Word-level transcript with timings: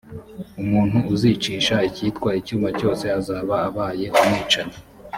umuntu 0.61 0.97
uzicisha 1.13 1.75
icyitwa 1.89 2.29
icyuma 2.39 2.69
cyose, 2.79 3.05
azaba 3.19 3.55
abaye 3.67 4.05
umwicanyi 4.19 4.77